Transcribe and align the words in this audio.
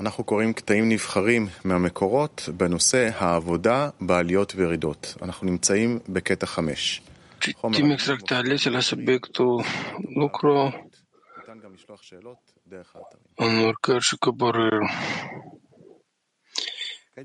אנחנו 0.00 0.24
קוראים 0.24 0.52
קטעים 0.52 0.88
נבחרים 0.88 1.46
מהמקורות 1.64 2.48
בנושא 2.56 3.10
העבודה 3.14 3.90
בעליות 4.00 4.52
וירידות. 4.56 5.14
אנחנו 5.22 5.46
נמצאים 5.46 5.98
בקטע 6.08 6.46
חמש. 6.46 7.02
Citim 7.40 7.92
extracte 7.96 8.34
alese 8.40 8.68
la 8.70 8.80
subiectul 8.80 9.62
lucru 10.20 10.72
ניתן 11.38 11.58
גם 11.64 11.74
לשלוח 11.74 12.02
שאלות 12.02 12.52
דרך 12.66 12.96
האתרים. 12.96 13.22
în 13.38 13.64
urcări 13.64 14.02
și 14.02 14.16
coborâri. 14.16 14.86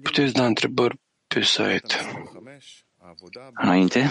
Puteți 0.04 0.34
da 0.34 0.46
întrebări 0.46 0.96
pe 1.28 1.42
site. 1.42 1.96
חמש, 2.34 2.86
העבודה 3.02 3.50
Înainte, 3.54 4.10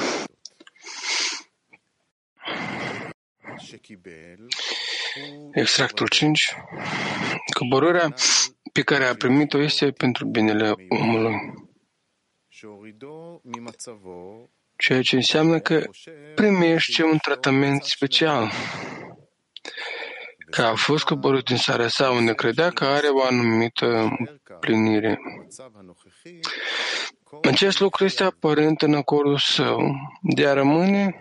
Extractul 5.53 6.09
5. 6.09 6.55
Coborârea 7.59 8.15
pe 8.73 8.83
care 8.83 9.05
a 9.05 9.15
primit-o 9.15 9.59
este 9.59 9.91
pentru 9.91 10.27
binele 10.27 10.75
omului. 10.89 11.37
Ceea 14.77 15.03
ce 15.03 15.17
înseamnă 15.17 15.61
că 15.61 15.85
primește 16.35 17.05
un 17.05 17.19
tratament 17.19 17.83
special, 17.83 18.51
că 20.51 20.63
a 20.63 20.75
fost 20.75 21.05
coborât 21.05 21.45
din 21.45 21.57
sarea 21.57 21.89
sa 21.89 22.11
unde 22.11 22.35
credea 22.35 22.71
că 22.71 22.85
are 22.85 23.09
o 23.09 23.23
anumită 23.23 24.17
plinire. 24.61 25.19
Acest 27.43 27.81
lucru 27.81 28.05
este 28.05 28.23
aparent 28.23 28.83
în 28.83 28.95
acordul 28.95 29.39
său 29.39 29.95
de 30.23 30.47
a 30.47 30.53
rămâne 30.53 31.17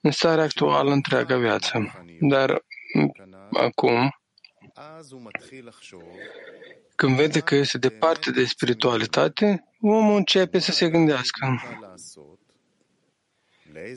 în 0.00 0.10
starea 0.10 0.44
actuală 0.44 0.90
întreaga 0.90 1.36
viață. 1.36 2.04
Dar 2.20 2.64
acum, 3.52 4.10
când 6.94 7.16
vede 7.16 7.40
că 7.40 7.54
este 7.54 7.78
departe 7.78 8.30
de 8.30 8.44
spiritualitate, 8.44 9.64
omul 9.80 10.16
începe 10.16 10.58
să 10.58 10.72
se 10.72 10.88
gândească. 10.88 11.62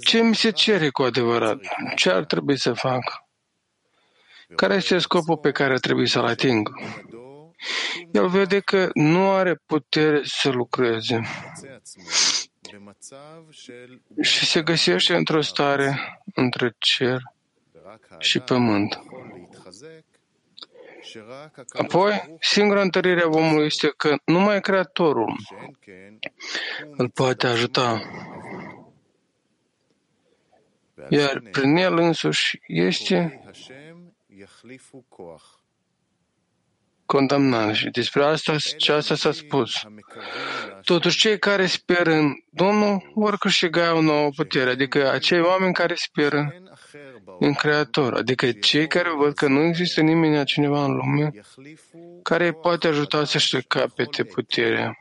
Ce 0.06 0.22
mi 0.22 0.36
se 0.36 0.52
cere 0.52 0.90
cu 0.90 1.02
adevărat? 1.02 1.60
Ce 1.96 2.10
ar 2.10 2.26
trebui 2.26 2.58
să 2.58 2.74
fac? 2.74 3.30
Care 4.56 4.74
este 4.74 4.98
scopul 4.98 5.38
pe 5.38 5.52
care 5.52 5.74
ar 5.74 5.80
trebui 5.80 6.08
să-l 6.08 6.26
ating? 6.26 6.70
El 8.12 8.28
vede 8.28 8.60
că 8.60 8.90
nu 8.94 9.30
are 9.30 9.56
putere 9.66 10.22
să 10.24 10.50
lucreze 10.50 11.22
și 14.22 14.46
se 14.46 14.62
găsește 14.62 15.16
într-o 15.16 15.42
stare 15.42 16.22
între 16.36 16.76
cer 16.78 17.22
și 18.18 18.40
pământ. 18.40 19.00
Apoi, 21.70 22.38
singura 22.40 22.82
întărire 22.82 23.22
a 23.22 23.28
omului 23.28 23.66
este 23.66 23.94
că 23.98 24.16
numai 24.26 24.62
Creatorul 24.62 25.36
îl 26.90 27.10
poate 27.10 27.48
ajuta. 27.48 28.02
Iar 31.10 31.40
prin 31.52 31.76
el 31.76 31.98
însuși 31.98 32.60
este 32.68 33.42
condamnare. 37.12 37.74
Și 37.74 37.90
despre 37.90 38.24
asta, 38.24 38.56
ce 38.78 38.92
asta 38.92 39.16
s-a 39.16 39.32
spus. 39.32 39.72
Totuși, 40.84 41.18
cei 41.18 41.40
care 41.40 41.66
speră 41.66 42.14
în 42.14 42.34
Domnul 42.50 43.12
vor 43.16 43.38
câștiga 43.38 43.96
o 43.96 44.02
nouă 44.02 44.30
putere, 44.36 44.70
adică 44.70 45.12
acei 45.12 45.42
oameni 45.42 45.74
care 45.74 45.94
speră 45.98 46.54
în 47.40 47.54
Creator, 47.54 48.14
adică 48.14 48.52
cei 48.52 48.88
care 48.88 49.10
văd 49.18 49.34
că 49.34 49.48
nu 49.48 49.62
există 49.64 50.02
nimeni 50.02 50.38
altcineva 50.38 50.84
în 50.84 50.92
lume 50.92 51.32
care 52.24 52.52
poate 52.52 52.88
ajuta 52.88 53.26
să-și 53.26 53.64
capete 53.68 54.24
puterea. 54.24 54.96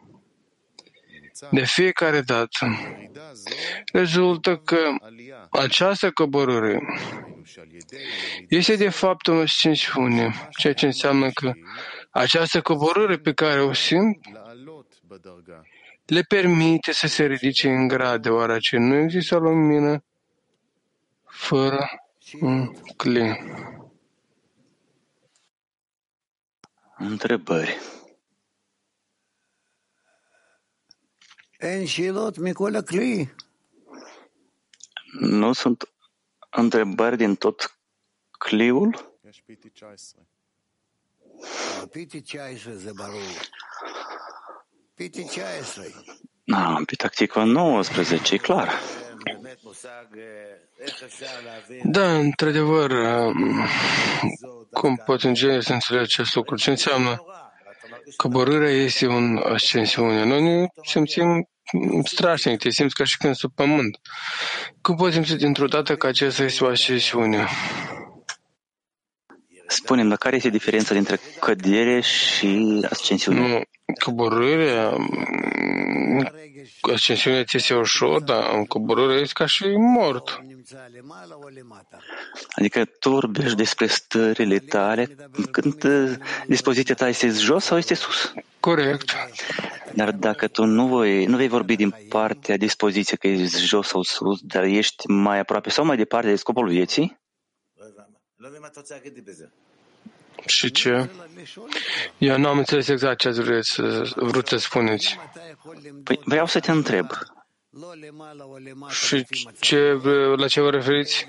De 1.50 1.64
fiecare 1.64 2.20
dată 2.20 2.66
rezultă 3.92 4.56
că 4.56 4.78
această 5.50 6.10
coborâre 6.10 6.80
este 8.48 8.76
de 8.76 8.88
fapt 8.88 9.28
o 9.28 9.34
ascensiune, 9.34 10.48
ceea 10.58 10.72
ce 10.72 10.86
înseamnă 10.86 11.30
că 11.30 11.52
această 12.10 12.60
coborâre 12.60 13.18
pe 13.18 13.32
care 13.32 13.60
o 13.62 13.72
simt 13.72 14.18
le 16.04 16.22
permite 16.22 16.92
să 16.92 17.06
se 17.06 17.24
ridice 17.24 17.68
în 17.70 17.88
grade, 17.88 18.18
deoarece 18.18 18.76
nu 18.76 18.94
există 18.94 19.36
lumină 19.36 20.04
fără 21.24 21.88
un 22.40 22.72
cli. 22.96 23.38
Întrebări. 26.96 27.78
Nu 35.20 35.52
sunt 35.52 35.92
întrebări 36.50 37.16
din 37.16 37.34
tot 37.34 37.78
cliul? 38.30 39.18
Da, 46.44 46.82
pe 46.86 46.94
tactica 46.94 47.44
19, 47.44 48.34
e 48.34 48.36
clar. 48.36 48.80
Da, 51.84 52.16
într-adevăr, 52.16 52.92
cum 54.70 55.02
pot 55.04 55.22
inginerii 55.22 55.64
să 55.64 55.72
înțeleagă 55.72 56.06
acest 56.12 56.34
lucru? 56.34 56.56
Ce 56.56 56.70
înseamnă? 56.70 57.24
Coborârea 58.16 58.70
este 58.70 59.06
un 59.06 59.36
ascensiune. 59.36 60.24
Noi 60.24 60.42
ne 60.42 60.66
simțim 60.82 61.48
strașnic, 62.04 62.58
te 62.58 62.70
simți 62.70 62.94
ca 62.94 63.04
și 63.04 63.16
când 63.16 63.34
sub 63.34 63.54
pământ. 63.54 63.98
Cum 64.80 64.96
poți 64.96 65.14
simți 65.14 65.34
dintr-o 65.34 65.66
dată 65.66 65.96
că 65.96 66.06
aceasta 66.06 66.42
este 66.42 66.64
o 66.64 66.68
ascensiune? 66.68 67.46
Spunem, 69.70 70.08
dar 70.08 70.16
care 70.18 70.36
este 70.36 70.48
diferența 70.48 70.94
dintre 70.94 71.20
cădere 71.40 72.00
și 72.00 72.80
ascensiune? 72.90 73.48
Nu, 73.48 73.60
coborârea, 74.04 74.90
mm, 74.90 76.30
ascensiunea 76.92 77.44
ți 77.44 77.56
este 77.56 77.74
ușor, 77.74 78.22
dar 78.22 78.50
în 78.54 78.64
coborâre 78.64 79.20
este 79.20 79.32
ca 79.34 79.46
și 79.46 79.64
mort. 79.76 80.42
Adică 82.50 82.84
tu 82.84 83.10
vorbești 83.10 83.56
despre 83.56 83.86
stările 83.86 84.58
tale 84.58 85.16
când 85.50 85.84
uh, 85.84 86.12
dispoziția 86.46 86.94
ta 86.94 87.08
este 87.08 87.28
jos 87.28 87.64
sau 87.64 87.78
este 87.78 87.94
sus. 87.94 88.32
Corect. 88.60 89.14
Dar 89.94 90.12
dacă 90.12 90.48
tu 90.48 90.64
nu, 90.64 90.86
voi, 90.86 91.24
nu 91.24 91.36
vei 91.36 91.48
vorbi 91.48 91.76
din 91.76 91.94
partea 92.08 92.56
dispoziției 92.56 93.18
că 93.18 93.26
ești 93.26 93.58
jos 93.58 93.86
sau 93.88 94.02
sus, 94.02 94.40
dar 94.40 94.62
ești 94.62 95.08
mai 95.08 95.38
aproape 95.38 95.70
sau 95.70 95.84
mai 95.84 95.96
departe 95.96 96.28
de 96.28 96.36
scopul 96.36 96.68
vieții, 96.68 97.19
și 100.46 100.70
ce? 100.70 101.08
Eu 102.18 102.38
nu 102.38 102.48
am 102.48 102.58
înțeles 102.58 102.88
exact 102.88 103.18
ce 103.18 103.28
ați 103.28 103.40
vrut 103.40 103.64
să, 103.64 104.10
vrut 104.16 104.46
să 104.46 104.56
spuneți. 104.56 105.18
Păi 106.04 106.20
vreau 106.24 106.46
să 106.46 106.60
te 106.60 106.70
întreb. 106.70 107.06
Și 108.88 109.26
ce, 109.60 109.92
la 110.36 110.46
ce 110.48 110.60
vă 110.60 110.70
referiți? 110.70 111.26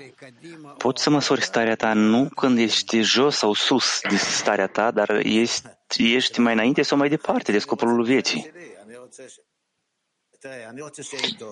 Poți 0.78 1.02
să 1.02 1.10
măsori 1.10 1.42
starea 1.42 1.76
ta 1.76 1.92
nu 1.92 2.28
când 2.34 2.58
ești 2.58 3.00
jos 3.00 3.36
sau 3.36 3.52
sus 3.54 4.00
de 4.08 4.16
starea 4.16 4.66
ta, 4.66 4.90
dar 4.90 5.10
ești, 5.22 5.62
ești 5.96 6.40
mai 6.40 6.52
înainte 6.52 6.82
sau 6.82 6.98
mai 6.98 7.08
departe 7.08 7.52
de 7.52 7.58
scopul 7.58 8.02
vieții. 8.04 8.52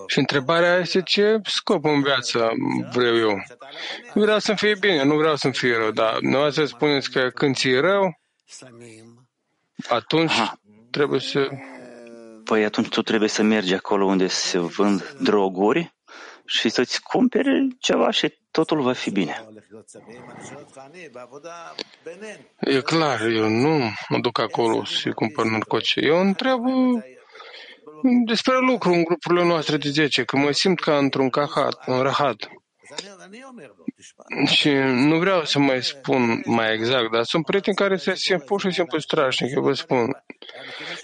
Și 0.07 0.19
întrebarea 0.19 0.77
este 0.77 1.01
ce 1.01 1.39
scop 1.43 1.83
în 1.83 2.01
viață 2.01 2.49
vreau 2.91 3.17
eu. 3.17 3.43
Vreau 4.13 4.39
să-mi 4.39 4.57
fie 4.57 4.75
bine, 4.79 5.03
nu 5.03 5.15
vreau 5.15 5.35
să-mi 5.35 5.53
fie 5.53 5.75
rău, 5.75 5.91
dar 5.91 6.17
nu 6.19 6.49
să 6.49 6.65
spuneți 6.65 7.11
că 7.11 7.29
când 7.29 7.55
ți-e 7.55 7.79
rău, 7.79 8.19
atunci 9.89 10.31
Aha. 10.31 10.59
trebuie 10.91 11.19
să... 11.19 11.49
Păi 12.43 12.63
atunci 12.63 12.89
tu 12.89 13.01
trebuie 13.01 13.29
să 13.29 13.41
mergi 13.41 13.73
acolo 13.73 14.05
unde 14.05 14.27
se 14.27 14.59
vând 14.59 15.15
droguri 15.19 15.95
și 16.45 16.69
să-ți 16.69 17.01
cumperi 17.01 17.67
ceva 17.79 18.11
și 18.11 18.37
totul 18.51 18.81
va 18.81 18.93
fi 18.93 19.11
bine. 19.11 19.45
E 22.59 22.81
clar, 22.81 23.21
eu 23.21 23.49
nu 23.49 23.91
mă 24.07 24.19
duc 24.21 24.39
acolo 24.39 24.83
și 24.83 25.09
cumpăr 25.09 25.45
narcotice. 25.45 25.99
Eu 25.99 26.19
întreb 26.19 26.59
despre 28.25 28.53
lucru 28.59 28.91
în 28.91 29.03
grupurile 29.03 29.43
noastre 29.45 29.77
de 29.77 29.89
10, 29.89 30.23
că 30.23 30.37
mă 30.37 30.51
simt 30.51 30.79
ca 30.79 30.97
într-un 30.97 31.29
cahat, 31.29 31.83
un 31.87 32.01
rahat. 32.01 32.60
Și 34.45 34.69
nu 34.85 35.17
vreau 35.17 35.45
să 35.45 35.59
mai 35.59 35.83
spun 35.83 36.41
mai 36.45 36.73
exact, 36.73 37.11
dar 37.11 37.23
sunt 37.23 37.45
prieteni 37.45 37.75
care 37.75 37.95
se 37.95 38.15
simt 38.15 38.45
pur 38.45 38.61
și 38.61 38.71
simplu 38.71 38.99
strașnic, 38.99 39.55
eu 39.55 39.61
vă 39.61 39.73
spun. 39.73 40.23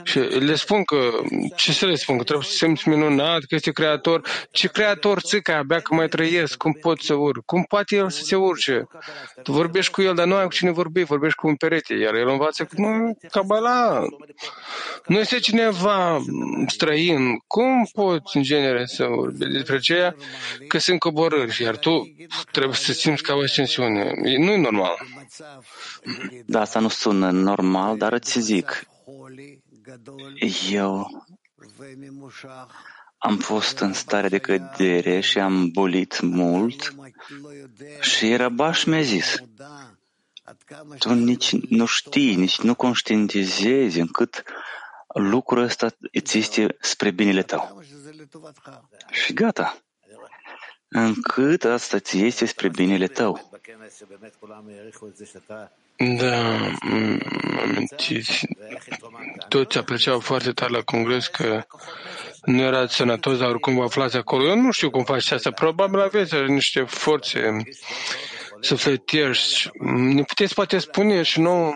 Și 0.03 0.19
le 0.19 0.55
spun 0.55 0.83
că, 0.83 1.11
ce 1.55 1.71
să 1.71 1.85
le 1.85 1.95
spun, 1.95 2.17
că 2.17 2.23
trebuie 2.23 2.45
să 2.45 2.55
simți 2.55 2.89
minunat, 2.89 3.39
că 3.39 3.55
este 3.55 3.71
creator. 3.71 4.21
Ce 4.51 4.67
creator 4.67 5.19
țică, 5.19 5.53
abia 5.53 5.79
că 5.79 5.93
mai 5.93 6.07
trăiesc, 6.07 6.57
cum 6.57 6.71
pot 6.71 7.01
să 7.01 7.13
urc? 7.13 7.45
Cum 7.45 7.63
poate 7.63 7.95
el 7.95 8.09
să 8.09 8.23
se 8.23 8.35
urce? 8.35 8.87
Tu 9.43 9.51
vorbești 9.51 9.91
cu 9.91 10.01
el, 10.01 10.15
dar 10.15 10.25
nu 10.25 10.35
ai 10.35 10.43
cu 10.43 10.53
cine 10.53 10.71
vorbi, 10.71 11.03
vorbești 11.03 11.37
cu 11.37 11.47
un 11.47 11.55
perete, 11.55 11.93
iar 11.93 12.13
el 12.13 12.27
învață 12.27 12.63
că 12.63 12.75
nu, 12.77 13.17
Kabbalah. 13.31 14.03
Nu 15.05 15.19
este 15.19 15.39
cineva 15.39 16.23
străin. 16.67 17.37
Cum 17.47 17.89
poți, 17.93 18.37
în 18.37 18.43
genere, 18.43 18.85
să 18.85 19.05
vorbi 19.05 19.45
despre 19.45 19.75
aceea 19.75 20.15
că 20.67 20.77
sunt 20.77 20.99
coborâri, 20.99 21.63
iar 21.63 21.76
tu 21.79 22.15
trebuie 22.51 22.75
să 22.75 22.93
simți 22.93 23.23
ca 23.23 23.33
o 23.33 23.39
ascensiune. 23.39 24.13
Nu 24.37 24.51
e 24.51 24.57
normal. 24.57 24.97
Da, 26.45 26.59
asta 26.61 26.79
nu 26.79 26.87
sună 26.87 27.31
normal, 27.31 27.97
dar 27.97 28.13
îți 28.13 28.39
zic, 28.39 28.87
eu 30.71 31.07
am 33.17 33.37
fost 33.37 33.79
în 33.79 33.93
stare 33.93 34.27
de 34.27 34.37
cădere 34.37 35.19
și 35.19 35.39
am 35.39 35.69
bolit 35.69 36.21
mult 36.21 36.95
și 38.01 38.35
Rabaș 38.35 38.83
mi-a 38.83 39.01
zis, 39.01 39.43
tu 40.99 41.13
nici 41.13 41.51
nu 41.51 41.85
știi, 41.85 42.35
nici 42.35 42.59
nu 42.59 42.75
conștientizezi 42.75 43.99
încât 43.99 44.43
lucrul 45.13 45.63
ăsta 45.63 45.87
îți 46.11 46.37
este 46.37 46.77
spre 46.79 47.11
binele 47.11 47.43
tău. 47.43 47.83
Și 49.11 49.33
gata. 49.33 49.77
Încât 50.97 51.63
asta 51.63 51.99
ți 51.99 52.25
este 52.25 52.45
spre 52.45 52.69
binele 52.69 53.07
tău. 53.07 53.51
Da, 56.17 56.69
amintiți. 57.61 58.47
Toți 59.47 59.77
apreciau 59.77 60.19
foarte 60.19 60.51
tare 60.51 60.71
la 60.71 60.81
congres 60.81 61.27
că 61.27 61.63
nu 62.45 62.61
erați 62.61 62.95
sănătos, 62.95 63.37
dar 63.37 63.49
oricum 63.49 63.75
vă 63.75 63.83
aflați 63.83 64.17
acolo. 64.17 64.47
Eu 64.47 64.55
nu 64.55 64.71
știu 64.71 64.89
cum 64.89 65.03
faci 65.03 65.31
asta. 65.31 65.51
Probabil 65.51 65.99
aveți 65.99 66.35
niște 66.35 66.83
forțe 66.83 67.57
sufletiești. 68.59 69.69
Ne 70.13 70.23
puteți 70.23 70.53
poate 70.53 70.77
spune 70.77 71.23
și 71.23 71.39
nu 71.39 71.75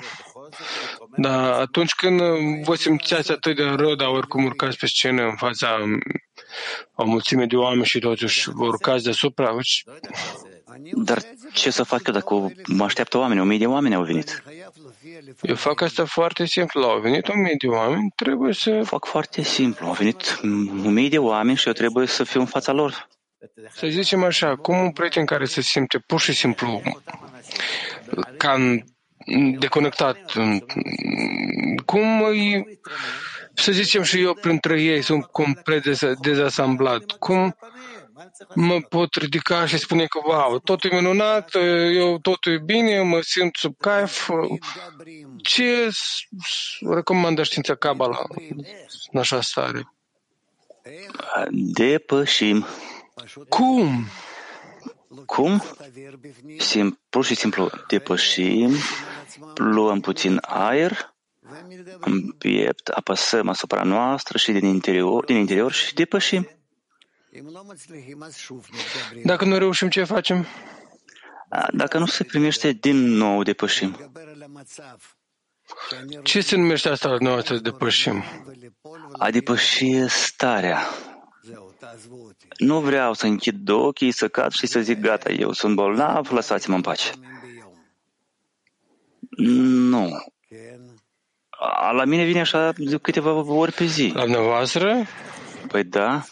dar 1.16 1.52
atunci 1.52 1.94
când 1.94 2.22
vă 2.64 2.76
simțeați 2.76 3.32
atât 3.32 3.56
de 3.56 3.64
rău, 3.64 3.96
dar 3.96 4.08
oricum 4.08 4.44
urcați 4.44 4.78
pe 4.78 4.86
scenă 4.86 5.24
în 5.24 5.36
fața 5.36 5.78
o 6.96 7.06
mulțime 7.06 7.46
de 7.46 7.56
oameni 7.56 7.86
și 7.86 8.00
totuși 8.00 8.50
vă 8.50 8.66
urcați 8.66 9.04
deasupra, 9.04 9.56
dar 10.94 11.22
ce 11.54 11.70
să 11.70 11.84
fac 11.84 12.08
eu 12.08 12.14
dacă 12.14 12.52
mă 12.68 12.84
așteaptă 12.84 13.18
oameni? 13.18 13.40
O 13.40 13.44
mie 13.44 13.58
de 13.58 13.66
oameni 13.66 13.96
au 13.96 14.04
venit. 14.04 14.44
Eu 15.42 15.56
fac 15.56 15.82
asta 15.82 16.06
foarte 16.06 16.46
simplu. 16.46 16.82
Au 16.82 17.00
venit 17.00 17.28
o 17.28 17.34
mie 17.36 17.56
de 17.58 17.68
oameni, 17.68 18.12
trebuie 18.16 18.54
să... 18.54 18.82
Fac 18.84 19.06
foarte 19.06 19.42
simplu. 19.42 19.88
Au 19.88 19.94
venit 19.94 20.40
o 20.86 20.90
mie 20.90 21.10
de 21.10 21.18
oameni 21.18 21.58
și 21.58 21.68
eu 21.68 21.74
trebuie 21.74 22.08
să 22.08 22.24
fiu 22.24 22.40
în 22.40 22.46
fața 22.46 22.72
lor. 22.72 23.08
Să 23.70 23.88
zicem 23.88 24.24
așa, 24.24 24.56
cum 24.56 24.78
un 24.78 24.92
prieten 24.92 25.26
care 25.26 25.46
se 25.46 25.62
simte 25.62 25.98
pur 25.98 26.20
și 26.20 26.34
simplu 26.34 26.82
ca 28.38 28.82
deconectat, 29.60 30.18
cum 31.86 32.24
îi, 32.24 32.66
să 33.54 33.72
zicem 33.72 34.04
și 34.04 34.22
eu 34.22 34.34
printre 34.34 34.82
ei 34.82 35.02
sunt 35.02 35.26
complet 35.26 35.84
dezasamblat, 36.20 37.04
cum 37.20 37.56
mă 38.56 38.82
pot 38.90 39.16
ridica 39.16 39.66
și 39.66 39.78
spune 39.78 40.06
că, 40.06 40.20
wow, 40.24 40.60
totul 40.60 40.92
e 40.92 40.96
minunat, 40.96 41.56
eu 41.94 42.18
totul 42.18 42.54
e 42.54 42.62
bine, 42.66 43.02
mă 43.02 43.22
simt 43.22 43.56
sub 43.56 43.76
caif. 43.78 44.30
Ce 45.38 45.90
recomandă 46.80 47.44
știința 47.44 47.76
Kabbalah 47.76 48.20
în 49.12 49.20
așa 49.20 49.42
stare? 49.42 49.94
Depășim. 51.50 52.66
Cum? 53.50 54.06
Cum? 55.26 55.64
Sim, 56.58 57.00
pur 57.10 57.26
și 57.26 57.36
simplu 57.36 57.70
depășim, 57.88 58.76
luăm 59.54 60.00
puțin 60.00 60.38
aer 60.42 61.11
în 62.00 62.32
piept, 62.32 62.88
apăsăm 62.88 63.50
asupra 63.50 63.84
noastră 63.84 64.38
și 64.38 64.52
din 64.52 64.66
interior, 64.66 65.26
din 65.26 65.36
interior 65.36 65.72
și 65.72 65.94
depășim. 65.94 66.50
Dacă 69.24 69.46
nu 69.46 69.58
reușim, 69.58 69.90
ce 69.90 70.04
facem? 70.04 70.46
Dacă 71.72 71.98
nu 71.98 72.06
se 72.06 72.24
primește, 72.24 72.72
din 72.72 72.98
nou 72.98 73.44
depășim. 73.44 74.12
Ce 76.24 76.42
se 76.42 76.56
numește 76.56 76.90
asta 76.90 77.10
la 77.10 77.18
noi 77.20 77.46
să 77.46 77.56
depășim? 77.56 78.24
A 79.18 79.32
depăși 79.32 80.08
starea. 80.08 80.88
Nu 82.58 82.80
vreau 82.80 83.14
să 83.14 83.26
închid 83.26 83.70
ochii, 83.70 84.12
să 84.12 84.28
cad 84.28 84.52
și 84.52 84.68
să 84.68 84.80
zic, 84.80 85.00
gata, 85.00 85.32
eu 85.32 85.52
sunt 85.52 85.76
bolnav, 85.76 86.32
lăsați-mă 86.32 86.76
în 86.76 86.82
pace. 86.82 87.12
Nu. 89.38 90.31
La 91.92 92.06
mine 92.06 92.24
vine 92.24 92.40
așa 92.40 92.74
de 92.78 92.98
câteva 92.98 93.32
ori 93.34 93.72
pe 93.72 93.86
zi. 93.86 94.12
La 94.16 94.22
dumneavoastră? 94.22 95.06
Păi 95.68 95.84
da. 95.84 96.24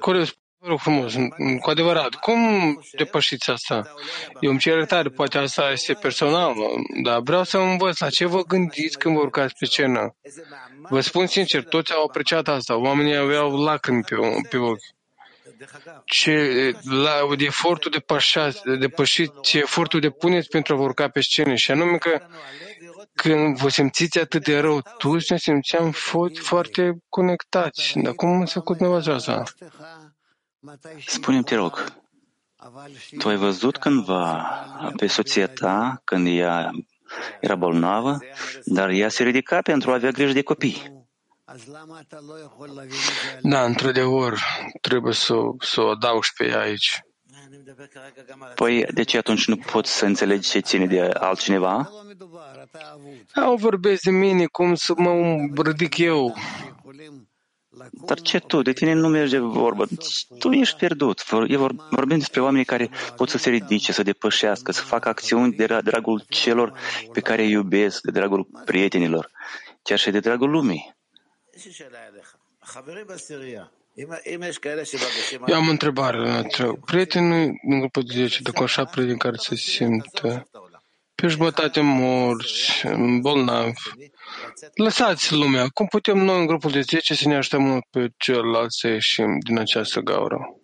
Corect, 0.00 0.38
Vă 0.60 0.68
rog 0.68 0.78
frumos, 0.78 1.14
cu 1.60 1.70
adevărat, 1.70 2.14
cum 2.14 2.40
depășiți 2.96 3.50
asta? 3.50 3.94
Eu 4.40 4.50
îmi 4.50 4.58
cer 4.58 4.76
iertare, 4.76 5.08
poate 5.08 5.38
asta 5.38 5.70
este 5.70 5.92
personal, 5.92 6.54
dar 7.02 7.20
vreau 7.20 7.44
să 7.44 7.58
învăț 7.58 7.98
la 7.98 8.10
ce 8.10 8.26
vă 8.26 8.42
gândiți 8.42 8.98
când 8.98 9.14
vă 9.14 9.20
urcați 9.20 9.54
pe 9.58 9.64
scenă. 9.64 10.16
Vă 10.88 11.00
spun 11.00 11.26
sincer, 11.26 11.64
toți 11.64 11.92
au 11.92 12.04
apreciat 12.04 12.48
asta, 12.48 12.76
oamenii 12.76 13.16
aveau 13.16 13.62
lacrimi 13.62 14.02
pe, 14.02 14.16
pe 14.50 14.56
ochi. 14.56 14.96
Ce, 16.04 16.70
la 16.84 17.26
efortul 17.38 17.90
de, 17.90 17.98
pășați, 17.98 18.62
de 18.64 18.76
depășit, 18.76 19.32
ce 19.42 19.58
efortul 19.58 20.00
de 20.00 20.10
puneți 20.10 20.48
pentru 20.48 20.74
a 20.74 20.76
vă 20.76 20.82
urca 20.82 21.08
pe 21.08 21.20
scenă 21.20 21.54
și 21.54 21.70
anume 21.70 21.96
că 21.96 22.20
când 23.22 23.56
vă 23.56 23.68
simțiți 23.68 24.18
atât 24.18 24.44
de 24.44 24.58
rău, 24.58 24.80
toți 24.98 25.32
ne 25.32 25.38
simțeam 25.38 25.90
foarte, 25.90 26.40
foarte 26.40 26.98
conectați. 27.08 27.98
Dar 28.02 28.12
cum 28.14 28.44
se 28.44 28.60
cu 28.60 28.72
dumneavoastră 28.72 29.14
asta? 29.14 29.42
Spune-mi, 31.06 31.44
te 31.44 31.54
rog, 31.54 31.84
tu 33.18 33.28
ai 33.28 33.36
văzut 33.36 33.76
cândva 33.76 34.48
pe 34.96 35.06
soția 35.06 35.48
ta 35.48 36.00
când 36.04 36.26
ea 36.26 36.70
era 37.40 37.54
bolnavă, 37.54 38.18
dar 38.64 38.88
ea 38.88 39.08
se 39.08 39.22
ridica 39.22 39.60
pentru 39.60 39.90
a 39.90 39.94
avea 39.94 40.10
grijă 40.10 40.32
de 40.32 40.42
copii. 40.42 41.06
Da, 43.42 43.64
într-adevăr, 43.64 44.38
trebuie 44.80 45.12
să, 45.12 45.34
să 45.60 45.80
o 45.80 45.88
adaug 45.88 46.22
și 46.22 46.32
pe 46.32 46.46
ea 46.46 46.60
aici. 46.60 47.00
Păi, 48.54 48.84
de 48.94 49.02
ce 49.02 49.18
atunci 49.18 49.46
nu 49.46 49.56
poți 49.56 49.96
să 49.96 50.04
înțelegi 50.04 50.50
ce 50.50 50.58
ține 50.58 50.86
de 50.86 51.00
altcineva? 51.00 51.90
Au 53.34 53.56
vorbesc 53.56 54.02
de 54.02 54.10
mine, 54.10 54.46
cum 54.46 54.74
să 54.74 54.94
mă 54.96 55.62
ridic 55.62 55.98
eu. 55.98 56.34
Dar 57.90 58.20
ce 58.20 58.38
tu? 58.38 58.62
De 58.62 58.72
tine 58.72 58.92
nu 58.92 59.08
merge 59.08 59.38
vorba. 59.38 59.84
Tu 60.38 60.50
ești 60.50 60.76
pierdut. 60.76 61.24
Vorbim 61.90 62.18
despre 62.18 62.40
oamenii 62.40 62.64
care 62.64 62.90
pot 63.16 63.28
să 63.28 63.38
se 63.38 63.50
ridice, 63.50 63.92
să 63.92 64.02
depășească, 64.02 64.72
să 64.72 64.82
facă 64.82 65.08
acțiuni 65.08 65.52
de 65.52 65.66
dragul 65.84 66.22
celor 66.28 66.78
pe 67.12 67.20
care 67.20 67.42
îi 67.42 67.50
iubesc, 67.50 68.02
de 68.02 68.10
dragul 68.10 68.48
prietenilor, 68.64 69.30
chiar 69.82 69.98
și 69.98 70.10
de 70.10 70.20
dragul 70.20 70.50
lumii. 70.50 70.96
Eu 75.46 75.56
am 75.56 75.66
o 75.66 75.70
întrebare. 75.70 76.46
Prietenii 76.84 77.60
din 77.68 77.78
grupul 77.78 78.02
de 78.02 78.12
10, 78.12 78.42
de 78.42 78.50
așa 78.62 78.84
prieteni 78.84 79.18
care 79.18 79.36
se 79.36 79.54
simt 79.56 80.20
pe 81.14 81.28
jumătate 81.28 81.80
morți, 81.80 82.82
bolnavi, 83.20 83.80
Lăsați 84.74 85.32
lumea. 85.32 85.68
Cum 85.68 85.86
putem 85.86 86.18
noi 86.18 86.40
în 86.40 86.46
grupul 86.46 86.70
de 86.70 86.80
10 86.80 87.14
să 87.14 87.28
ne 87.28 87.36
așteptăm 87.36 87.84
pe 87.90 88.12
celălalt 88.16 88.72
să 88.72 88.88
ieșim 88.88 89.38
din 89.38 89.58
această 89.58 90.00
gaură? 90.00 90.54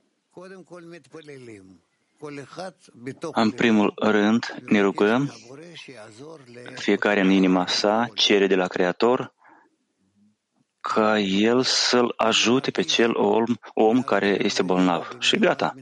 În 3.33 3.51
primul 3.51 3.93
rând, 3.97 4.55
ne 4.67 4.81
rugăm, 4.81 5.35
fiecare 6.75 7.21
în 7.21 7.31
inima 7.31 7.67
sa 7.67 8.09
cere 8.15 8.47
de 8.47 8.55
la 8.55 8.67
Creator 8.67 9.34
ca 10.93 11.19
el 11.19 11.63
să-l 11.63 12.15
ajute 12.17 12.71
pe 12.71 12.83
cel 12.83 13.17
om, 13.17 13.45
om 13.75 14.03
care 14.03 14.37
este 14.45 14.63
bolnav. 14.63 15.17
Și 15.19 15.37
gata. 15.37 15.75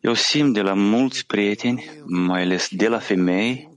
Eu 0.00 0.14
simt 0.14 0.54
de 0.54 0.60
la 0.60 0.74
mulți 0.74 1.26
prieteni, 1.26 1.90
mai 2.04 2.42
ales 2.42 2.68
de 2.70 2.88
la 2.88 2.98
femei, 2.98 3.68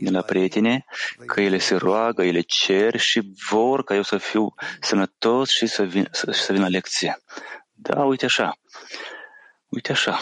de 0.00 0.10
la 0.10 0.22
prietene, 0.22 0.84
că 1.26 1.40
ele 1.40 1.58
se 1.58 1.74
roagă, 1.74 2.22
ele 2.22 2.40
cer 2.40 2.96
și 2.96 3.34
vor 3.50 3.84
ca 3.84 3.94
eu 3.94 4.02
să 4.02 4.18
fiu 4.18 4.54
sănătos 4.80 5.50
și 5.50 5.66
să 5.66 5.82
vin, 5.82 6.08
să, 6.10 6.30
să 6.30 6.52
vin 6.52 6.62
la 6.62 6.68
lecție. 6.68 7.18
Da, 7.74 8.04
uite 8.04 8.24
așa. 8.24 8.58
Uite 9.68 9.92
așa. 9.92 10.18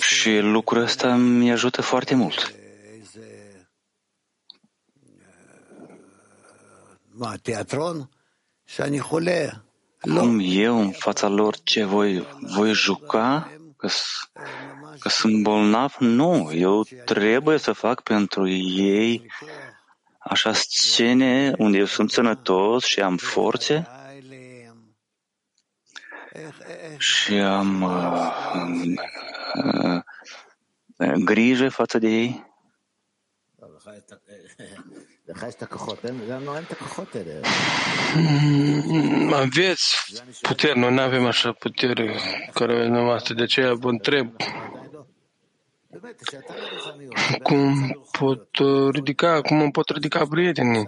Și 0.00 0.38
lucrul 0.38 0.82
ăsta 0.82 1.14
mi 1.14 1.50
ajută 1.50 1.82
foarte 1.82 2.14
mult. 2.14 2.54
Cum 10.00 10.40
eu 10.42 10.80
în 10.80 10.90
fața 10.90 11.28
lor 11.28 11.56
ce 11.62 11.84
voi, 11.84 12.26
voi 12.40 12.72
juca 12.72 13.50
că, 13.76 13.88
că 14.98 15.08
sunt 15.08 15.42
bolnav? 15.42 15.94
Nu, 15.98 16.52
eu 16.52 16.84
trebuie 17.04 17.58
să 17.58 17.72
fac 17.72 18.02
pentru 18.02 18.48
ei 18.48 19.30
așa 20.18 20.52
scene 20.52 21.52
unde 21.58 21.78
eu 21.78 21.84
sunt 21.84 22.10
sănătos 22.10 22.84
și 22.84 23.00
am 23.00 23.16
forțe 23.16 23.86
și 26.98 27.34
am 27.34 27.82
uh, 27.82 28.32
uh, 30.96 31.12
grijă 31.24 31.68
față 31.68 31.98
de 31.98 32.08
ei. 32.08 32.44
Aveți 39.32 39.96
puteri, 40.42 40.78
noi 40.78 40.92
nu 40.92 41.00
avem 41.00 41.26
așa 41.26 41.52
putere 41.52 42.18
care 42.52 42.72
avem 42.72 42.92
noastră, 42.92 43.34
de 43.34 43.42
aceea 43.42 43.74
vă 43.74 43.88
întreb 43.88 44.34
cum 47.42 47.90
pot 48.18 48.58
uh, 48.58 48.88
ridica, 48.92 49.40
cum 49.40 49.60
îmi 49.60 49.70
pot 49.70 49.88
ridica 49.88 50.26
prietenii. 50.26 50.84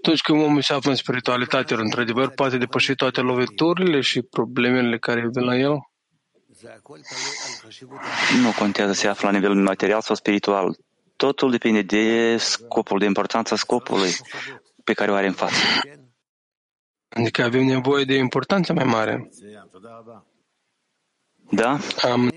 Toți 0.00 0.22
când 0.22 0.42
omul 0.42 0.62
se 0.62 0.72
află 0.72 0.90
în 0.90 0.96
spiritualitate, 0.96 1.74
într-adevăr, 1.74 2.30
poate 2.30 2.56
depăși 2.58 2.94
toate 2.94 3.20
loviturile 3.20 4.00
și 4.00 4.22
problemele 4.22 4.98
care 4.98 5.28
vin 5.32 5.44
la 5.44 5.56
el? 5.56 5.78
Nu 8.42 8.52
contează 8.58 8.92
să 8.92 9.00
se 9.00 9.08
află 9.08 9.30
la 9.30 9.34
nivel 9.34 9.54
material 9.54 10.00
sau 10.00 10.14
spiritual. 10.14 10.76
Totul 11.16 11.50
depinde 11.50 11.82
de 11.82 12.36
scopul, 12.36 12.98
de 12.98 13.04
importanța 13.04 13.56
scopului 13.56 14.10
pe 14.84 14.92
care 14.92 15.10
o 15.10 15.14
are 15.14 15.26
în 15.26 15.32
față. 15.32 15.54
Adică 17.08 17.42
avem 17.42 17.64
nevoie 17.64 18.04
de 18.04 18.14
importanță 18.14 18.72
mai 18.72 18.84
mare. 18.84 19.30
Da? 21.50 21.78
Am 22.02 22.32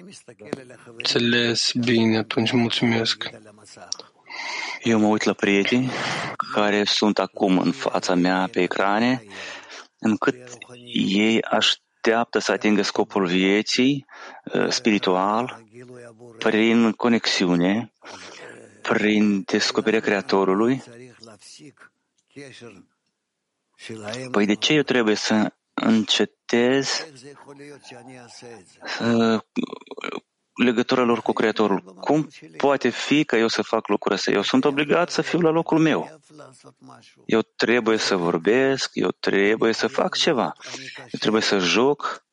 înțeles 0.85 1.71
bine, 1.73 2.17
atunci 2.17 2.51
mulțumesc. 2.51 3.29
Eu 4.83 4.99
mă 4.99 5.07
uit 5.07 5.23
la 5.23 5.33
prieteni 5.33 5.91
care 6.53 6.83
sunt 6.83 7.19
acum 7.19 7.57
în 7.57 7.71
fața 7.71 8.15
mea 8.15 8.47
pe 8.51 8.61
ecrane, 8.61 9.23
încât 9.99 10.35
ei 10.93 11.41
așteaptă 11.41 12.39
să 12.39 12.51
atingă 12.51 12.81
scopul 12.81 13.25
vieții 13.25 14.05
uh, 14.53 14.69
spiritual 14.69 15.63
prin 16.37 16.91
conexiune, 16.91 17.93
prin 18.93 19.43
descoperirea 19.45 20.05
Creatorului. 20.07 20.83
Păi 24.31 24.45
de 24.45 24.53
ce 24.53 24.73
eu 24.73 24.81
trebuie 24.81 25.15
să 25.15 25.53
încetez 25.73 27.05
uh, 29.01 29.39
legătura 30.53 31.03
lor 31.03 31.21
cu 31.21 31.33
Creatorul. 31.33 31.81
Cum 31.81 32.29
poate 32.57 32.89
fi 32.89 33.23
că 33.23 33.35
eu 33.35 33.47
să 33.47 33.61
fac 33.61 33.87
lucrul 33.87 34.13
ăsta? 34.13 34.31
Eu 34.31 34.41
sunt 34.41 34.65
obligat 34.65 35.09
să 35.09 35.21
fiu 35.21 35.39
la 35.39 35.49
locul 35.49 35.79
meu. 35.79 36.19
Eu 37.25 37.41
trebuie 37.41 37.97
să 37.97 38.15
vorbesc, 38.15 38.91
eu 38.93 39.11
trebuie 39.19 39.73
să 39.73 39.87
fac 39.87 40.17
ceva. 40.17 40.53
Eu 40.97 41.19
trebuie 41.19 41.41
să 41.41 41.57
joc, 41.57 42.25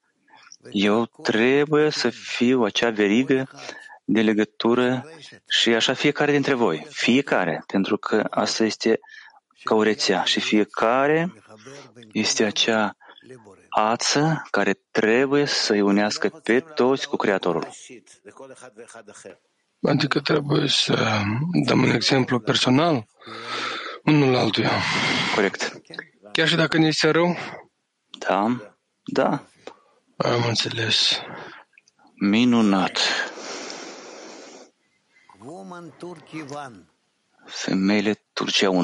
eu 0.71 1.11
trebuie 1.23 1.91
să 1.91 2.11
fiu 2.11 2.63
acea 2.63 2.91
verigă 2.91 3.49
de 4.07 4.21
legătură 4.23 5.09
și 5.49 5.75
așa 5.75 5.93
fiecare 5.93 6.33
dintre 6.33 6.55
voi. 6.55 6.87
Fiecare, 6.91 7.65
pentru 7.67 7.97
că 7.97 8.25
asta 8.31 8.65
este 8.65 8.99
ca 9.65 9.75
o 9.75 9.83
rețea 9.83 10.23
și 10.23 10.41
fiecare 10.41 11.33
este 12.13 12.45
acea 12.45 12.97
ață 13.69 14.43
care 14.51 14.81
trebuie 14.91 15.45
să-i 15.45 15.81
unească 15.81 16.29
pe 16.29 16.61
toți 16.61 17.09
cu 17.09 17.17
Creatorul. 17.17 17.69
Adică 19.83 20.21
trebuie 20.21 20.69
să 20.69 21.23
dăm 21.67 21.83
un 21.83 21.91
exemplu 21.91 22.41
personal 22.41 23.07
unul 24.05 24.37
altuia. 24.37 24.71
Corect. 25.35 25.81
Chiar 26.33 26.49
și 26.49 26.57
dacă 26.57 26.79
ne 26.79 26.87
este 26.87 27.11
rău? 27.11 27.37
Da, 28.19 28.57
da. 29.05 29.43
Am 30.17 30.45
înțeles. 30.47 31.21
Minunat. 32.15 32.99
Femeile 37.47 38.15
Turcia 38.35 38.73
1. 38.73 38.79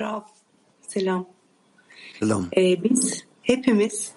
Rav, 0.00 0.20
selam. 0.80 1.28
Selam. 2.18 2.48
Ee, 2.56 2.84
biz 2.84 3.24
hepimiz 3.42 4.12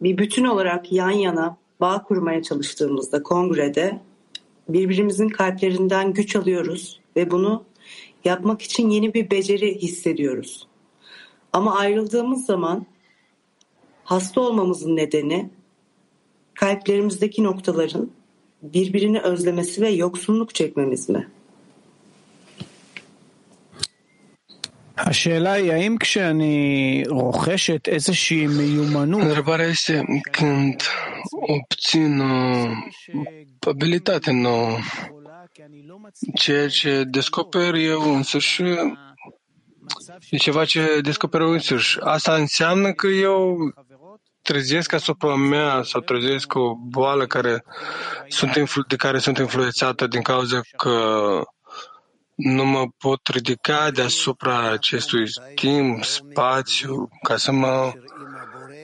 bir 0.00 0.18
bütün 0.18 0.44
olarak 0.44 0.92
yan 0.92 1.10
yana 1.10 1.58
bağ 1.80 2.02
kurmaya 2.02 2.42
çalıştığımızda 2.42 3.22
kongrede 3.22 4.00
birbirimizin 4.68 5.28
kalplerinden 5.28 6.12
güç 6.12 6.36
alıyoruz 6.36 7.00
ve 7.16 7.30
bunu 7.30 7.64
yapmak 8.24 8.62
için 8.62 8.90
yeni 8.90 9.14
bir 9.14 9.30
beceri 9.30 9.82
hissediyoruz. 9.82 10.66
Ama 11.52 11.78
ayrıldığımız 11.78 12.46
zaman 12.46 12.86
hasta 14.04 14.40
olmamızın 14.40 14.96
nedeni 14.96 15.57
kalplerimizdeki 16.57 17.43
noktaların 17.43 18.11
birbirini 18.63 19.19
özlemesi 19.19 19.81
ve 19.81 19.89
yoksunluk 19.89 20.55
çekmemiz 20.55 21.09
mi? 21.09 21.27
השאלה 24.97 25.53
היא 25.53 25.71
האם 25.71 25.97
כשאני 25.97 26.57
רוכשת 27.09 27.87
איזושהי 27.87 28.47
מיומנות... 28.47 29.21
Întrebarea 29.21 29.67
este 29.67 30.03
când 30.31 30.81
obțin 31.31 32.19
o 32.19 33.69
abilitate 33.69 34.31
nouă, 34.31 34.77
ceea 36.35 36.67
ce 36.67 37.03
descoper 37.03 37.73
eu 37.73 38.15
însuși 38.15 38.61
e 40.29 40.37
ceva 40.37 40.65
ce 40.65 40.99
descoper 41.01 41.41
eu 41.41 41.51
însuși. 41.51 41.99
Asta 41.99 42.35
înseamnă 42.35 42.93
că 42.93 43.07
eu 43.07 43.57
trezesc 44.48 44.92
asupra 44.92 45.34
mea 45.34 45.82
sau 45.82 46.00
trezesc 46.00 46.54
o 46.54 46.74
boală 46.74 47.26
care 47.26 47.64
sunt 48.28 48.86
de 48.88 48.96
care 48.96 49.18
sunt 49.18 49.38
influențată 49.38 50.06
din 50.06 50.22
cauza 50.22 50.60
că 50.76 50.92
nu 52.34 52.64
mă 52.64 52.86
pot 52.98 53.20
ridica 53.26 53.90
deasupra 53.90 54.70
acestui 54.70 55.24
timp, 55.54 56.04
spațiu, 56.04 57.08
ca 57.22 57.36
să 57.36 57.52
mă 57.52 57.92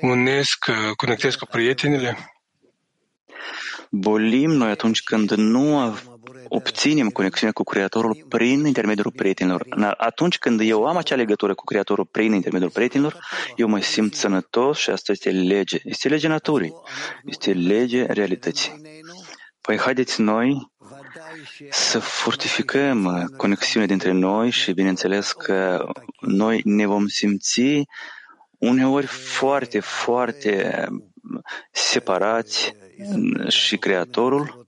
unesc, 0.01 0.67
conectez 0.97 1.35
cu 1.35 1.47
prietenile? 1.47 2.35
Bolim 3.91 4.51
noi 4.51 4.71
atunci 4.71 5.03
când 5.03 5.31
nu 5.31 5.79
obținem 6.49 7.09
conexiune 7.09 7.53
cu 7.53 7.63
Creatorul 7.63 8.25
prin 8.29 8.67
intermediul 8.67 9.13
prietenilor. 9.17 9.67
Atunci 9.97 10.39
când 10.39 10.61
eu 10.61 10.87
am 10.87 10.97
acea 10.97 11.15
legătură 11.15 11.55
cu 11.55 11.65
Creatorul 11.65 12.05
prin 12.05 12.33
intermediul 12.33 12.71
prietenilor, 12.71 13.27
eu 13.57 13.69
mă 13.69 13.81
simt 13.81 14.15
sănătos 14.15 14.79
și 14.79 14.91
asta 14.91 15.13
este 15.13 15.31
lege. 15.31 15.79
Este 15.85 16.09
lege 16.09 16.29
naturii. 16.29 16.75
Este 17.25 17.53
lege 17.53 18.07
realității. 18.07 18.73
Păi 19.61 19.79
haideți 19.79 20.21
noi 20.21 20.73
să 21.71 21.99
fortificăm 21.99 23.05
uh, 23.05 23.25
conexiunea 23.37 23.89
dintre 23.89 24.13
noi 24.13 24.51
și 24.51 24.73
bineînțeles 24.73 25.33
că 25.33 25.87
noi 26.21 26.61
ne 26.65 26.87
vom 26.87 27.07
simți 27.07 27.63
uneori 28.59 29.07
foarte, 29.07 29.81
foarte 29.81 30.87
separați 31.71 32.75
și 33.49 33.77
Creatorul 33.77 34.67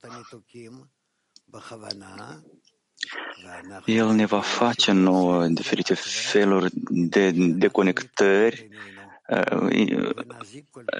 el 3.85 4.07
ne 4.07 4.25
va 4.25 4.41
face 4.41 4.91
nouă 4.91 5.47
diferite 5.47 5.93
feluri 5.93 6.69
de, 6.89 7.31
de 7.31 7.67
conectări 7.67 8.69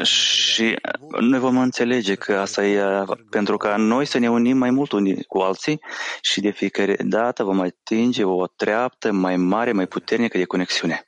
și 0.04 0.75
noi 1.20 1.39
vom 1.39 1.58
înțelege 1.58 2.16
că 2.16 2.38
asta 2.38 2.66
e 2.66 3.06
pentru 3.30 3.58
ca 3.58 3.77
noi 3.77 4.06
să 4.06 4.18
ne 4.18 4.30
unim 4.30 4.58
mai 4.58 4.72
mult 4.72 4.92
unii 4.92 5.24
cu 5.24 5.38
alții 5.38 5.82
și 6.22 6.42
de 6.42 6.50
fiecare 6.50 6.96
dată 6.96 7.44
vom 7.44 7.60
atinge 7.60 8.24
o 8.24 8.48
treaptă 8.48 9.12
mai 9.12 9.38
mare, 9.38 9.72
mai 9.72 9.88
puternică 9.88 10.38
de 10.38 10.46
conexiune. 10.46 11.08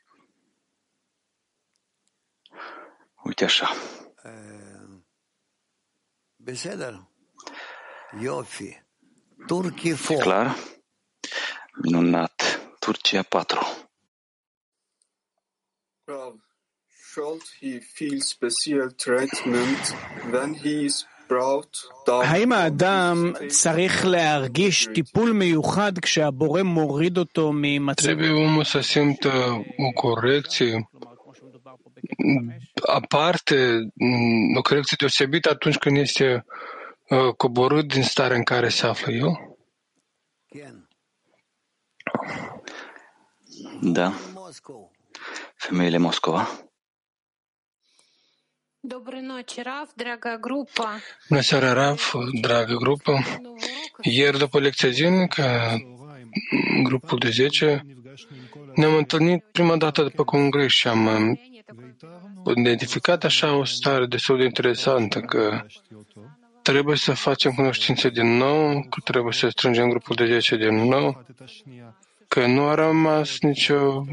Uite 3.23 3.43
așa. 3.43 3.69
E 10.10 10.16
clar? 10.22 10.56
Minunat. 11.82 12.36
Turcia 12.80 13.22
4. 13.22 13.60
האם 22.06 22.52
האדם 22.52 23.32
צריך 23.48 24.06
להרגיש 24.06 24.88
טיפול 24.94 25.32
מיוחד 25.32 25.98
כשהבורא 25.98 26.62
מוריד 26.62 27.18
אותו 27.18 27.52
ממצב... 27.54 28.02
Trebuie 28.02 28.30
omul 28.30 28.64
să 28.64 28.80
simtă 28.80 29.32
o 29.78 29.92
corecție 29.94 30.88
aparte, 32.86 33.88
o 34.56 34.62
corecție 34.62 34.96
deosebită 35.00 35.50
atunci 35.50 35.76
când 35.76 35.96
este 35.96 36.44
coborât 37.37 37.87
din 37.87 38.03
starea 38.03 38.35
în 38.35 38.43
care 38.43 38.69
se 38.69 38.85
află 38.85 39.11
el? 39.11 39.57
Da. 43.81 44.13
Femeile 45.55 45.97
Moscova. 45.97 46.49
Bună 51.29 51.41
seara, 51.41 51.73
Rav, 51.73 52.11
dragă 52.41 52.75
grupă. 52.75 53.19
Ieri, 54.01 54.37
după 54.37 54.59
lecția 54.59 54.89
zilnică, 54.89 55.43
grupul 56.83 57.17
de 57.19 57.29
10, 57.29 57.85
ne-am 58.75 58.95
întâlnit 58.95 59.43
prima 59.51 59.77
dată 59.77 60.03
după 60.03 60.23
congres 60.23 60.71
și 60.71 60.87
am 60.87 61.39
identificat 62.55 63.23
așa 63.23 63.55
o 63.55 63.63
stare 63.63 64.05
destul 64.05 64.37
de 64.37 64.43
interesantă 64.43 65.19
că 65.19 65.65
trebuie 66.61 66.95
să 66.97 67.13
facem 67.13 67.51
cunoștințe 67.51 68.09
din 68.09 68.37
nou, 68.37 68.85
că 68.89 68.99
trebuie 69.03 69.33
să 69.33 69.49
strângem 69.49 69.89
grupul 69.89 70.15
de 70.15 70.25
10 70.25 70.57
din 70.57 70.75
nou, 70.75 71.25
că 72.27 72.45
nu 72.45 72.67
a 72.67 72.73
rămas 72.73 73.39
nicio 73.39 74.03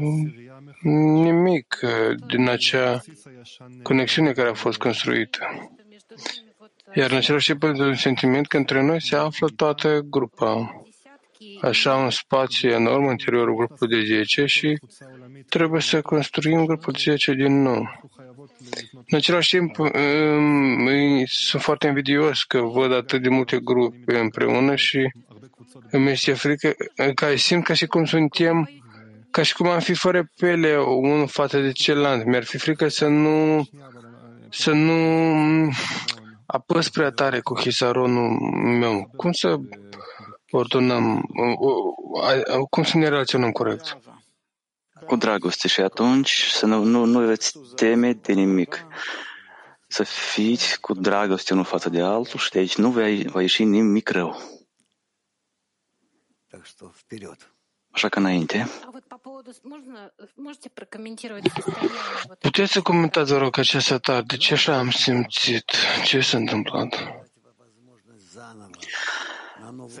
nimic 0.81 1.79
din 2.27 2.49
acea 2.49 3.01
conexiune 3.83 4.31
care 4.31 4.49
a 4.49 4.53
fost 4.53 4.77
construită. 4.77 5.39
Iar 6.93 7.11
în 7.11 7.17
același 7.17 7.53
timp, 7.53 7.63
un 7.63 7.95
sentiment 7.95 8.47
că 8.47 8.57
între 8.57 8.81
noi 8.83 9.01
se 9.01 9.15
află 9.15 9.47
toată 9.55 9.99
grupa. 10.09 10.81
Așa 11.61 11.95
un 11.95 12.09
spațiu 12.09 12.69
enorm 12.69 13.03
în 13.03 13.09
interiorul 13.09 13.55
grupului 13.55 14.05
de 14.05 14.15
10 14.15 14.45
și 14.45 14.79
trebuie 15.49 15.81
să 15.81 16.01
construim 16.01 16.65
grupul 16.65 16.93
de 16.93 16.99
10 16.99 17.33
din 17.33 17.61
nou. 17.61 18.09
În 18.91 19.17
același 19.17 19.57
timp, 19.57 19.75
sunt 21.25 21.61
foarte 21.61 21.87
invidios 21.87 22.43
că 22.43 22.61
văd 22.61 22.93
atât 22.93 23.21
de 23.21 23.29
multe 23.29 23.59
grupe 23.59 24.19
împreună 24.19 24.75
și 24.75 25.11
îmi 25.91 26.11
este 26.11 26.33
frică, 26.33 26.75
că 27.15 27.35
simt 27.35 27.63
ca 27.63 27.73
și 27.73 27.85
cum 27.85 28.05
suntem, 28.05 28.69
ca 29.31 29.41
și 29.41 29.53
cum 29.53 29.67
am 29.67 29.79
fi 29.79 29.93
fără 29.93 30.29
pele 30.39 30.77
unul 30.77 31.27
față 31.27 31.59
de 31.59 31.71
celălalt. 31.71 32.25
Mi-ar 32.25 32.43
fi 32.43 32.57
frică 32.57 32.87
să 32.87 33.07
nu, 33.07 33.67
să 34.49 34.71
nu 34.71 35.69
apăs 36.45 36.89
prea 36.89 37.09
tare 37.09 37.39
cu 37.39 37.59
hisaronul 37.59 38.29
meu. 38.79 39.09
Cum 39.15 39.31
să 39.31 39.57
ordonăm, 40.51 41.23
cum 42.69 42.83
să 42.83 42.97
ne 42.97 43.07
relaționăm 43.07 43.51
corect? 43.51 43.97
Cu 45.05 45.15
dragoste 45.15 45.67
și 45.67 45.81
atunci 45.81 46.49
să 46.51 46.65
nu, 46.65 46.83
nu, 46.83 47.05
nu 47.05 47.19
veți 47.19 47.59
teme 47.75 48.13
de 48.13 48.33
nimic. 48.33 48.85
Să 49.87 50.03
fiți 50.03 50.79
cu 50.79 50.93
dragoste 50.93 51.53
unul 51.53 51.65
față 51.65 51.89
de 51.89 52.01
altul 52.01 52.39
și 52.39 52.49
de 52.49 52.59
aici 52.59 52.75
nu 52.75 52.91
va, 52.91 53.01
va 53.25 53.41
ieși 53.41 53.63
nimic 53.63 54.09
rău. 54.09 54.41
Așa 57.91 58.09
că 58.09 58.19
înainte. 58.19 58.67
Puteți 62.39 62.71
să 62.71 62.81
comentați, 62.81 63.31
vă 63.31 63.37
rog, 63.37 63.57
acest 63.57 63.91
atar. 63.91 64.21
De 64.21 64.37
ce 64.37 64.53
așa 64.53 64.77
am 64.77 64.91
simțit? 64.91 65.71
Ce 66.03 66.19
s-a 66.19 66.37
întâmplat? 66.37 66.95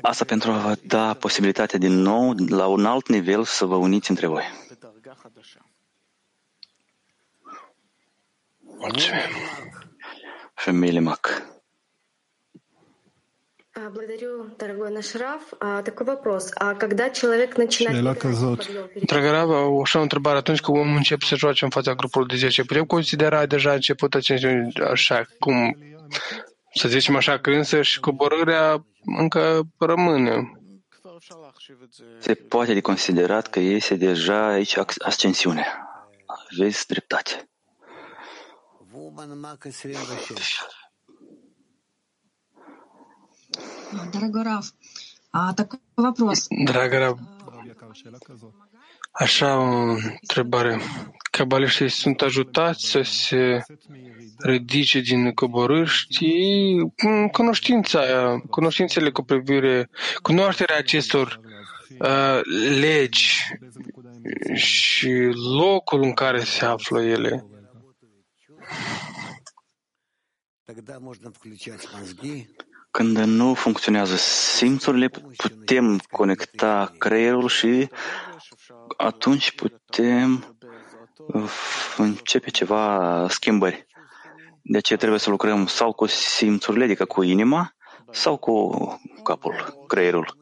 Asta 0.01 0.25
pentru 0.25 0.51
a 0.51 0.57
vă 0.57 0.75
da 0.83 1.13
posibilitatea 1.13 1.79
din 1.79 1.93
nou, 1.93 2.33
la 2.47 2.67
un 2.67 2.85
alt 2.85 3.07
nivel, 3.07 3.43
să 3.43 3.65
vă 3.65 3.75
uniți 3.75 4.09
între 4.09 4.27
voi. 4.27 4.43
Mulțumim. 8.76 9.20
Femeile 10.54 11.00
Mac. 11.00 11.50
Благодарю, 13.92 14.50
дорогой 14.58 14.90
наш 14.90 15.14
Раф. 15.14 15.52
Такой 15.84 16.06
вопрос. 16.06 16.52
А 16.56 16.74
когда 16.74 17.10
человек 17.10 17.56
начинает... 17.56 18.02
Dragă 19.06 19.30
Rav, 19.30 19.50
așa 19.82 19.98
o 19.98 20.02
întrebare. 20.02 20.36
Atunci 20.38 20.60
când 20.60 20.78
omul 20.78 20.96
începe 20.96 21.24
să 21.24 21.34
joace 21.36 21.64
în 21.64 21.70
fața 21.70 21.94
grupului 21.94 22.28
de 22.28 22.36
10, 22.36 22.64
putem 22.64 22.84
considera 22.84 23.46
deja 23.46 23.72
început 23.72 24.14
acest 24.14 24.44
așa 24.90 25.26
cum, 25.38 25.76
să 26.74 26.88
zicem 26.88 27.16
așa, 27.16 27.38
că 27.38 27.50
însă 27.50 27.82
și 27.82 28.00
coborârea 28.00 28.84
încă 29.18 29.62
rămâne. 29.78 30.52
Se 32.18 32.34
poate 32.34 32.74
de 32.74 32.80
considerat 32.80 33.46
că 33.46 33.60
este 33.60 33.94
deja 33.94 34.46
aici 34.46 34.76
ascensiune. 34.98 35.66
Aveți 36.26 36.86
dreptate. 36.86 37.48
Дорогой 44.12 44.42
Раф, 44.42 44.66
а 45.32 45.52
такой 45.54 45.80
вопрос. 45.96 46.46
Dragă 46.50 46.98
Rav, 46.98 47.18
așa 49.12 49.58
o 49.58 49.96
întrebare. 50.20 50.80
Cabaliștii 51.30 51.88
sunt 51.88 52.20
ajutați 52.20 52.86
să 52.86 53.02
se 53.02 53.64
ridice 54.38 55.00
din 55.00 55.32
coborâri, 55.32 55.88
știi, 55.88 56.92
cunoștința 57.32 58.00
aia, 58.00 58.38
cunoștințele 58.50 59.10
cu 59.10 59.22
privire, 59.22 59.90
cunoașterea 60.22 60.76
acestor 60.76 61.40
uh, 61.98 62.40
legi 62.80 63.36
și 64.54 65.10
locul 65.56 66.02
în 66.02 66.12
care 66.12 66.40
se 66.40 66.64
află 66.64 67.02
ele. 67.02 67.46
Când 72.91 73.17
nu 73.17 73.53
funcționează 73.53 74.15
simțurile, 74.15 75.07
putem 75.37 75.99
conecta 76.09 76.93
creierul 76.97 77.47
și 77.47 77.89
atunci 78.97 79.51
putem 79.51 80.57
începe 81.97 82.49
ceva 82.49 83.25
schimbări. 83.29 83.85
De 84.61 84.77
aceea 84.77 84.97
trebuie 84.97 85.19
să 85.19 85.29
lucrăm 85.29 85.65
sau 85.65 85.93
cu 85.93 86.05
simțurile, 86.05 86.83
adică 86.83 87.05
cu 87.05 87.23
inima, 87.23 87.75
sau 88.11 88.37
cu 88.37 88.69
capul, 89.23 89.83
creierul. 89.87 90.37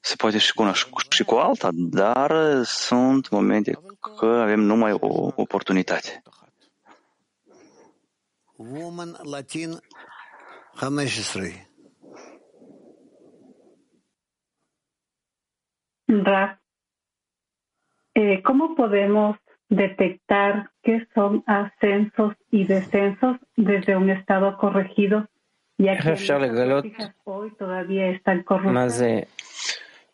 Se 0.00 0.14
poate 0.16 0.38
și 0.38 0.54
cu 0.54 0.62
una 0.62 0.72
și 1.10 1.24
cu 1.24 1.34
alta, 1.34 1.68
dar 1.72 2.62
sunt 2.64 3.30
momente 3.30 3.78
că 4.18 4.26
avem 4.26 4.60
numai 4.60 4.92
o 4.92 5.32
oportunitate. 5.34 6.22
Woman 8.58 9.14
Latin 9.24 9.78
15. 10.78 11.66
Raf, 16.08 16.58
eh, 18.14 18.42
¿cómo 18.42 18.74
podemos 18.74 19.36
detectar 19.68 20.70
qué 20.82 21.06
son 21.14 21.42
ascensos 21.46 22.34
y 22.50 22.64
descensos 22.64 23.36
desde 23.56 23.96
un 23.96 24.10
estado 24.10 24.56
corregido, 24.56 25.28
ya 25.76 25.98
que 25.98 26.16
hoy 27.24 27.50
todavía 27.58 28.10
están 28.10 28.42
corruptas? 28.42 29.02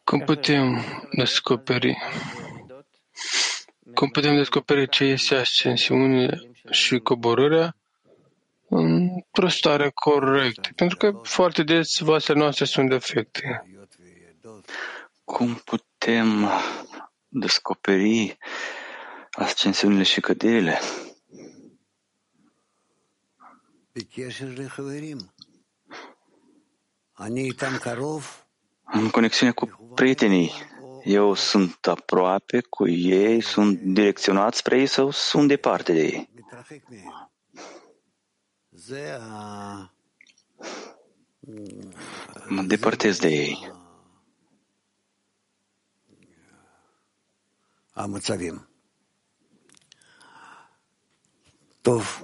Cum 0.05 0.21
putem 0.27 0.79
descoperi? 1.13 1.97
Cum 3.95 4.11
putem 4.11 4.37
descoperi 4.37 4.89
ce 4.89 5.05
este 5.05 5.35
ascensiune 5.35 6.41
și 6.71 6.99
coborârea 6.99 7.77
într-o 8.75 9.49
stare 9.49 9.91
corectă? 9.95 10.69
Pentru 10.77 10.97
că 10.97 11.21
foarte 11.23 11.63
des 11.63 11.99
vasele 11.99 12.39
noastre 12.39 12.65
sunt 12.65 12.89
defecte. 12.89 13.67
Cum 15.25 15.55
putem 15.55 16.49
descoperi 17.29 18.39
ascensiunile 19.31 20.03
și 20.03 20.21
căderile? 20.21 20.79
În 28.85 29.11
conexiune 29.11 29.53
cu 29.53 29.93
prietenii, 29.95 30.53
eu 31.05 31.35
sunt 31.35 31.87
aproape 31.87 32.61
cu 32.61 32.89
ei, 32.89 33.41
sunt 33.41 33.79
direcționat 33.81 34.55
spre 34.55 34.79
ei 34.79 34.87
sau 34.87 35.11
sunt 35.11 35.49
departe 35.49 35.93
de 35.93 36.03
ei? 36.03 36.31
Mă 42.49 42.61
îndepărtez 42.61 43.19
de 43.19 43.29
ei. 43.29 43.73
Amățavim. 47.93 48.69
Tov. 51.81 52.23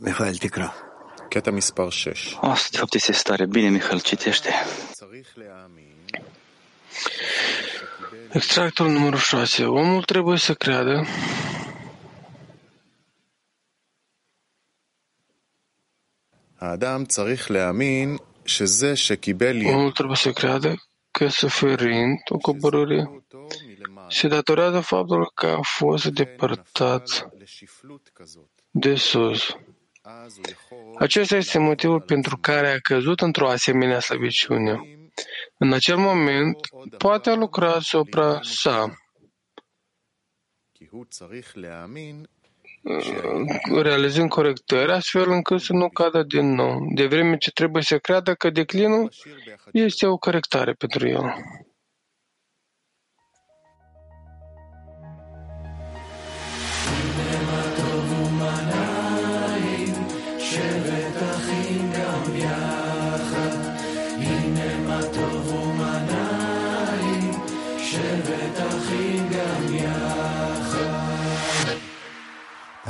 Mihail 0.00 0.36
Ticra. 0.36 0.74
Cheta 1.28 1.50
mispar 1.50 1.90
6. 1.90 2.36
O, 2.40 2.52
de 2.70 2.76
fapt 2.78 2.94
este 2.94 3.12
stare. 3.12 3.46
Bine, 3.46 3.68
Mihail, 3.68 4.00
citește. 4.00 4.50
Extractul 8.32 8.90
numărul 8.90 9.18
6. 9.18 9.64
Omul 9.64 10.02
trebuie 10.02 10.38
să 10.38 10.54
creadă 10.54 11.06
Omul 19.74 19.92
trebuie 19.92 20.16
să 20.16 20.30
creadă 20.32 20.74
că 21.10 21.28
suferind 21.28 22.18
o 22.28 22.36
coborâre 22.38 23.24
se 24.08 24.28
datorează 24.28 24.80
faptul 24.80 25.30
că 25.34 25.46
a 25.46 25.60
fost 25.62 26.06
depărtat 26.06 27.28
de 28.70 28.94
sus. 28.94 29.56
Acesta 30.98 31.36
este 31.36 31.58
motivul 31.58 32.00
pentru 32.00 32.36
care 32.36 32.68
a 32.68 32.78
căzut 32.78 33.20
într-o 33.20 33.48
asemenea 33.48 34.00
slăbiciune. 34.00 34.80
În 35.58 35.72
acel 35.72 35.96
moment, 35.96 36.56
poate 36.98 37.30
a 37.30 37.34
lucrat 37.34 37.74
asupra 37.74 38.40
sa, 38.42 38.96
realizând 43.82 44.28
corectări, 44.28 44.92
astfel 44.92 45.30
încât 45.30 45.60
să 45.60 45.72
nu 45.72 45.88
cadă 45.88 46.22
din 46.22 46.54
nou, 46.54 46.78
de 46.94 47.06
vreme 47.06 47.36
ce 47.36 47.50
trebuie 47.50 47.82
să 47.82 47.98
creadă 47.98 48.34
că 48.34 48.50
declinul 48.50 49.12
este 49.72 50.06
o 50.06 50.16
corectare 50.16 50.72
pentru 50.72 51.08
el. 51.08 51.34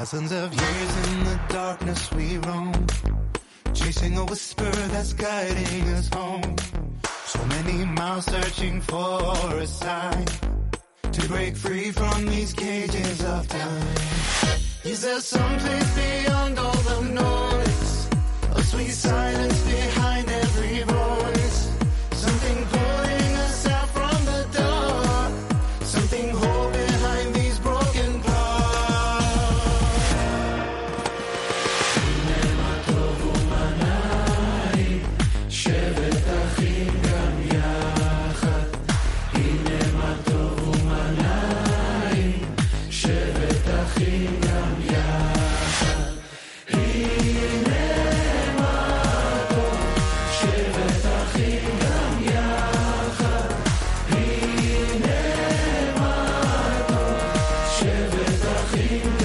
Thousands 0.07 0.31
of 0.31 0.55
years 0.55 1.09
in 1.09 1.25
the 1.25 1.41
darkness 1.49 2.13
we 2.13 2.39
roam, 2.39 2.87
chasing 3.75 4.17
a 4.17 4.25
whisper 4.25 4.71
that's 4.93 5.13
guiding 5.13 5.83
us 5.95 6.09
home. 6.15 6.55
So 7.25 7.45
many 7.47 7.85
miles 7.87 8.27
searching 8.27 8.81
for 8.83 9.35
a 9.59 9.67
sign 9.67 10.25
to 11.11 11.27
break 11.27 11.57
free 11.57 11.91
from 11.91 12.25
these 12.27 12.53
cages 12.53 13.25
of 13.25 13.49
time. 13.49 13.87
Is 14.85 15.03
there 15.03 15.21
some 15.21 15.59
place 15.59 15.95
beyond 15.97 16.57
all 16.61 16.83
the 16.91 17.01
noise? 17.03 18.09
A 18.55 18.63
sweet 18.63 18.93
sound 18.93 19.56
Achim. 58.75 59.16